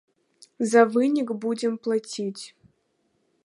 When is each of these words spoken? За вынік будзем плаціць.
За 0.71 0.81
вынік 0.95 1.29
будзем 1.45 1.73
плаціць. 1.87 2.43